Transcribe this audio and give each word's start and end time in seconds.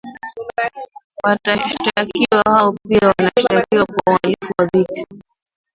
Washtakiwa 1.23 2.41
hao 2.45 2.75
pia 2.87 3.07
wanashtakiwa 3.17 3.85
kwa 3.85 4.03
uhalifu 4.13 4.53
wa 4.59 4.69
vita 4.73 5.03